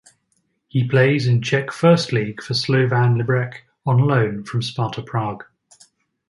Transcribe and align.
He 0.67 0.87
plays 0.87 1.27
in 1.27 1.43
Czech 1.43 1.71
First 1.71 2.11
League 2.11 2.41
for 2.41 2.55
Slovan 2.55 3.21
Liberec 3.21 3.57
on 3.85 3.99
loan 3.99 4.43
from 4.43 4.63
Sparta 4.63 5.03
Prague. 5.03 5.45